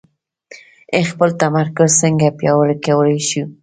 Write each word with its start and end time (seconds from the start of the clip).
خپل 1.09 1.29
تمرکز 1.41 1.89
څنګه 2.01 2.27
پياوړی 2.37 2.75
کولای 2.85 3.19
شئ؟ 3.27 3.41